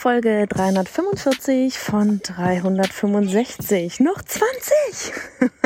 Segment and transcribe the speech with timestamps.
[0.00, 3.98] Folge 345 von 365.
[3.98, 5.12] Noch 20!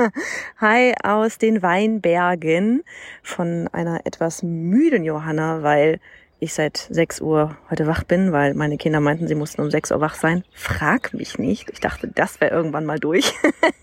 [0.59, 2.83] Hi aus den Weinbergen
[3.23, 6.01] von einer etwas müden Johanna, weil
[6.41, 9.93] ich seit 6 Uhr heute wach bin, weil meine Kinder meinten, sie mussten um 6
[9.93, 10.45] Uhr wach sein.
[10.55, 11.69] Frag mich nicht.
[11.71, 13.35] Ich dachte, das wäre irgendwann mal durch.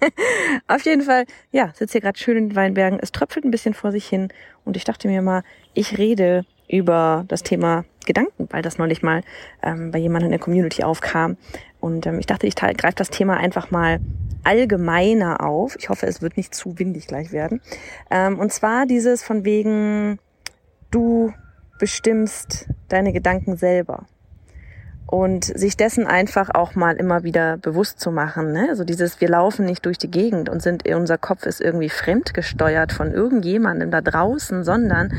[0.67, 2.97] Auf jeden Fall, ja, sitze hier gerade schön in den Weinbergen.
[2.99, 4.29] Es tröpfelt ein bisschen vor sich hin
[4.65, 5.43] und ich dachte mir mal,
[5.75, 9.21] ich rede über das Thema Gedanken, weil das neulich mal
[9.61, 11.37] ähm, bei jemandem in der Community aufkam.
[11.79, 13.99] Und ähm, ich dachte, ich greife das Thema einfach mal
[14.43, 15.75] allgemeiner auf.
[15.77, 17.61] Ich hoffe, es wird nicht zu windig gleich werden.
[18.09, 20.17] Ähm, und zwar dieses von wegen,
[20.89, 21.33] du
[21.77, 24.05] bestimmst deine Gedanken selber.
[25.05, 28.51] Und sich dessen einfach auch mal immer wieder bewusst zu machen.
[28.51, 28.67] Ne?
[28.69, 32.91] Also dieses, wir laufen nicht durch die Gegend und sind, unser Kopf ist irgendwie fremdgesteuert
[32.91, 35.13] von irgendjemandem da draußen, sondern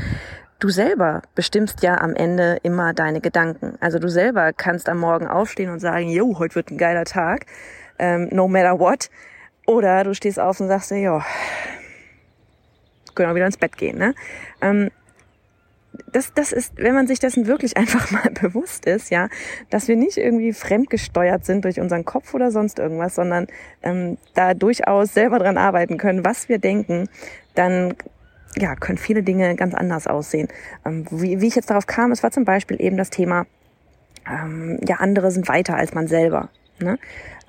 [0.61, 3.77] du selber bestimmst ja am Ende immer deine Gedanken.
[3.81, 7.47] Also du selber kannst am Morgen aufstehen und sagen, jo, heute wird ein geiler Tag,
[7.99, 9.09] ähm, no matter what.
[9.65, 11.25] Oder du stehst auf und sagst dir, ja,
[13.15, 13.97] können wir wieder ins Bett gehen.
[13.97, 14.13] Ne?
[14.61, 14.91] Ähm,
[16.11, 19.29] das, das ist, wenn man sich dessen wirklich einfach mal bewusst ist, ja,
[19.71, 23.47] dass wir nicht irgendwie fremdgesteuert sind durch unseren Kopf oder sonst irgendwas, sondern
[23.81, 27.09] ähm, da durchaus selber dran arbeiten können, was wir denken,
[27.55, 27.95] dann
[28.57, 30.47] ja, können viele Dinge ganz anders aussehen.
[30.85, 33.45] Ähm, wie, wie ich jetzt darauf kam, es war zum Beispiel eben das Thema,
[34.29, 36.49] ähm, ja, andere sind weiter als man selber.
[36.79, 36.97] Ne?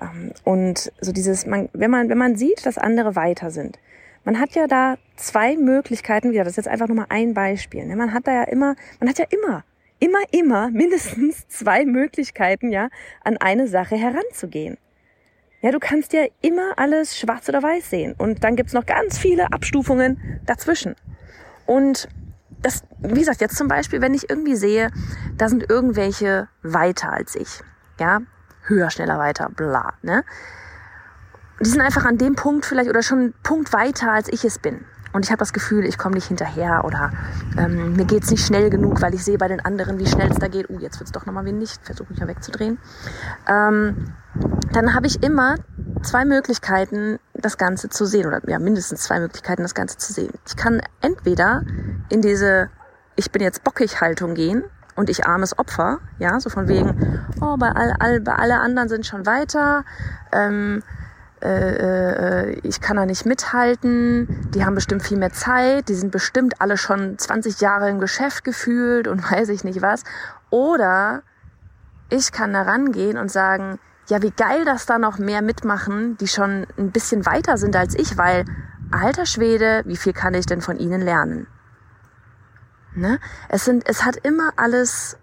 [0.01, 3.79] Ähm, und so dieses, man, wenn man, wenn man sieht, dass andere weiter sind,
[4.23, 7.85] man hat ja da zwei Möglichkeiten, wieder, das ist jetzt einfach nur mal ein Beispiel.
[7.85, 7.95] Ne?
[7.95, 9.63] Man hat da ja immer, man hat ja immer,
[9.99, 12.89] immer, immer mindestens zwei Möglichkeiten, ja,
[13.23, 14.77] an eine Sache heranzugehen.
[15.63, 18.15] Ja, du kannst ja immer alles schwarz oder weiß sehen.
[18.17, 20.95] Und dann gibt's noch ganz viele Abstufungen dazwischen.
[21.65, 22.09] Und
[22.61, 24.91] das, wie gesagt, jetzt zum Beispiel, wenn ich irgendwie sehe,
[25.37, 27.61] da sind irgendwelche weiter als ich.
[27.97, 28.19] Ja,
[28.63, 30.25] höher, schneller, weiter, bla, ne?
[31.61, 34.59] Die sind einfach an dem Punkt vielleicht oder schon einen Punkt weiter, als ich es
[34.59, 37.11] bin und ich habe das Gefühl, ich komme nicht hinterher oder
[37.57, 40.37] ähm, mir geht's nicht schnell genug, weil ich sehe bei den anderen, wie schnell es
[40.37, 40.69] da geht.
[40.69, 42.79] Uh, jetzt wird's doch nochmal windig, versuche mich mal wegzudrehen.
[43.47, 44.13] Ähm,
[44.73, 45.55] dann habe ich immer
[46.01, 50.33] zwei Möglichkeiten, das Ganze zu sehen oder ja, mindestens zwei Möglichkeiten, das Ganze zu sehen.
[50.47, 51.63] Ich kann entweder
[52.09, 52.69] in diese
[53.15, 54.63] ich bin jetzt bockig Haltung gehen
[54.95, 58.89] und ich armes Opfer, ja, so von wegen, oh, bei all, all bei alle anderen
[58.89, 59.85] sind schon weiter,
[60.31, 60.83] ähm,
[61.43, 66.11] äh, äh, ich kann da nicht mithalten, die haben bestimmt viel mehr Zeit, die sind
[66.11, 70.03] bestimmt alle schon 20 Jahre im Geschäft gefühlt und weiß ich nicht was.
[70.49, 71.23] Oder
[72.09, 76.27] ich kann da rangehen und sagen, ja, wie geil, dass da noch mehr mitmachen, die
[76.27, 78.45] schon ein bisschen weiter sind als ich, weil,
[78.91, 81.47] alter Schwede, wie viel kann ich denn von ihnen lernen?
[82.95, 83.19] Ne?
[83.49, 85.17] Es sind, es hat immer alles,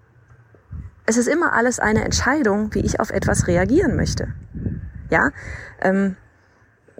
[1.06, 4.34] es ist immer alles eine Entscheidung, wie ich auf etwas reagieren möchte.
[5.10, 5.31] Ja,
[5.81, 6.16] ähm,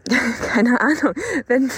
[0.53, 1.15] keine Ahnung,
[1.47, 1.71] wenn,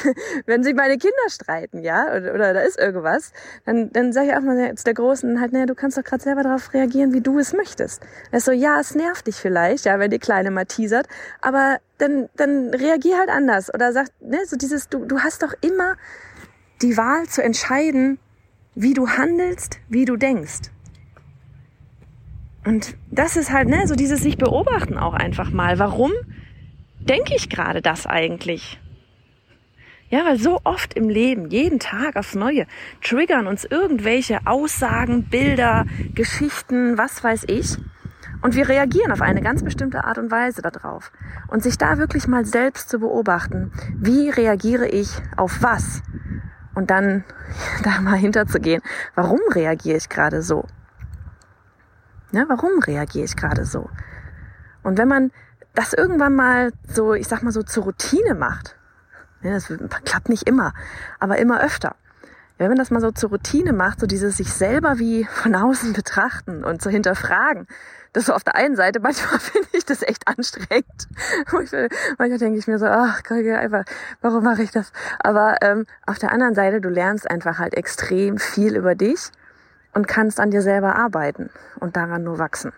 [0.47, 3.33] wenn sich meine Kinder streiten, ja, oder, oder da ist irgendwas,
[3.65, 6.23] dann, dann sage ich auch mal zu der Großen halt, naja, du kannst doch gerade
[6.23, 8.03] selber darauf reagieren, wie du es möchtest.
[8.31, 11.07] Er ist so, ja, es nervt dich vielleicht, ja, wenn die Kleine mal teasert,
[11.41, 15.55] aber dann, dann reagier halt anders oder sag, ne, so dieses, du, du hast doch
[15.61, 15.97] immer
[16.81, 18.19] die Wahl zu entscheiden,
[18.75, 20.71] wie du handelst, wie du denkst.
[22.65, 25.79] Und das ist halt, ne, so dieses sich beobachten auch einfach mal.
[25.79, 26.13] Warum
[27.01, 28.79] denke ich gerade das eigentlich?
[30.09, 32.67] Ja, weil so oft im Leben, jeden Tag aufs Neue,
[33.03, 37.79] triggern uns irgendwelche Aussagen, Bilder, Geschichten, was weiß ich.
[38.43, 41.13] Und wir reagieren auf eine ganz bestimmte Art und Weise darauf.
[41.49, 46.03] Und sich da wirklich mal selbst zu beobachten, wie reagiere ich auf was?
[46.75, 47.25] Und dann
[47.83, 48.83] da mal hinterzugehen,
[49.15, 50.67] warum reagiere ich gerade so?
[52.33, 53.91] Ja, warum reagiere ich gerade so?
[54.83, 55.31] Und wenn man
[55.75, 58.77] das irgendwann mal so, ich sag mal so zur Routine macht,
[59.43, 59.73] ja, das
[60.05, 60.73] klappt nicht immer,
[61.21, 61.95] aber immer öfter.
[62.57, 65.93] Wenn man das mal so zur Routine macht, so dieses sich selber wie von außen
[65.93, 67.67] betrachten und zu hinterfragen,
[68.15, 71.09] das so auf der einen Seite, manchmal finde ich das echt anstrengend.
[71.51, 73.85] manchmal denke ich mir so, ach, einfach,
[74.23, 74.93] warum mache ich das?
[75.19, 79.33] Aber ähm, auf der anderen Seite, du lernst einfach halt extrem viel über dich
[79.93, 81.51] und kannst an dir selber arbeiten
[81.81, 82.73] und daran nur wachsen.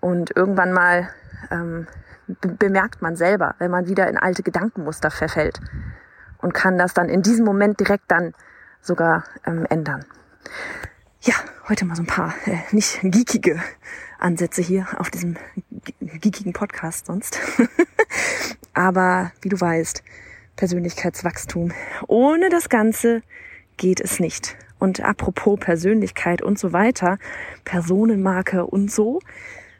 [0.00, 1.08] Und irgendwann mal
[1.50, 1.86] ähm,
[2.26, 5.60] bemerkt man selber, wenn man wieder in alte Gedankenmuster verfällt
[6.38, 8.34] und kann das dann in diesem Moment direkt dann
[8.80, 10.04] sogar ähm, ändern.
[11.20, 11.34] Ja,
[11.68, 13.60] heute mal so ein paar äh, nicht geekige
[14.18, 15.36] Ansätze hier auf diesem
[16.00, 17.38] geekigen Podcast sonst.
[18.74, 20.02] Aber wie du weißt,
[20.56, 21.72] Persönlichkeitswachstum.
[22.06, 23.22] Ohne das Ganze
[23.76, 24.56] geht es nicht.
[24.78, 27.18] Und apropos Persönlichkeit und so weiter,
[27.64, 29.20] Personenmarke und so,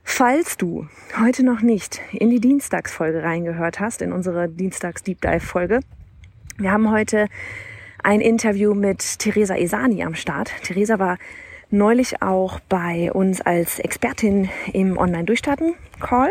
[0.04, 0.86] falls du
[1.20, 5.80] heute noch nicht in die Dienstagsfolge reingehört hast, in unsere Dienstags Deep Dive Folge,
[6.58, 7.28] wir haben heute
[8.02, 10.50] ein Interview mit Theresa Esani am Start.
[10.62, 11.18] Theresa war
[11.70, 16.30] neulich auch bei uns als Expertin im Online-Durchstarten-Call.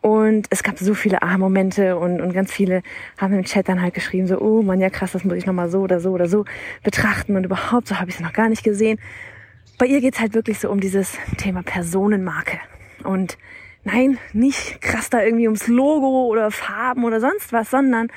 [0.00, 2.82] Und es gab so viele Aha-Momente und, und ganz viele
[3.18, 5.68] haben im Chat dann halt geschrieben, so, oh man, ja krass, das muss ich nochmal
[5.68, 6.46] so oder so oder so
[6.82, 8.98] betrachten und überhaupt, so habe ich es noch gar nicht gesehen.
[9.78, 12.58] Bei ihr geht's halt wirklich so um dieses Thema Personenmarke.
[13.04, 13.36] Und
[13.84, 18.08] nein, nicht krass da irgendwie ums Logo oder Farben oder sonst was, sondern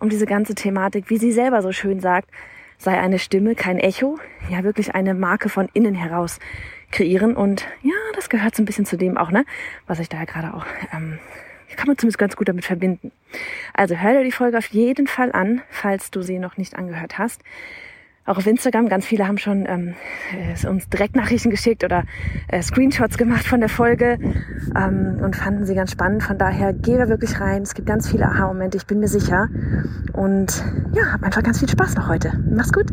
[0.00, 2.30] um diese ganze Thematik, wie sie selber so schön sagt,
[2.78, 4.18] sei eine Stimme kein Echo,
[4.50, 6.38] ja wirklich eine Marke von innen heraus
[6.90, 7.34] kreieren.
[7.36, 9.44] Und ja, das gehört so ein bisschen zu dem auch, ne,
[9.86, 11.18] was ich da ja gerade auch, ähm,
[11.76, 13.12] kann man zumindest ganz gut damit verbinden.
[13.74, 17.18] Also hör dir die Folge auf jeden Fall an, falls du sie noch nicht angehört
[17.18, 17.42] hast
[18.26, 18.88] auch auf Instagram.
[18.88, 19.94] Ganz viele haben schon ähm,
[20.36, 22.04] äh, uns Direktnachrichten geschickt oder
[22.48, 24.18] äh, Screenshots gemacht von der Folge
[24.76, 26.22] ähm, und fanden sie ganz spannend.
[26.22, 27.62] Von daher geh da wirklich rein.
[27.62, 29.48] Es gibt ganz viele Aha-Momente, ich bin mir sicher.
[30.12, 32.32] Und ja, hab einfach ganz viel Spaß noch heute.
[32.50, 32.92] Mach's gut.